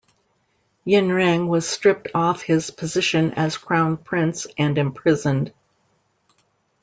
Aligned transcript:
Yinreng 0.83 1.47
was 1.47 1.69
stripped 1.69 2.07
off 2.15 2.41
his 2.41 2.71
position 2.71 3.33
as 3.35 3.55
Crown 3.57 3.97
Prince 3.97 4.47
and 4.57 4.79
imprisoned. 4.79 5.53